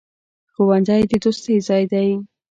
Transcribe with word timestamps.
ښوونځی 0.53 1.01
د 1.09 1.11
دوستۍ 1.23 1.55
ځای 1.67 1.83
دی. 1.91 2.09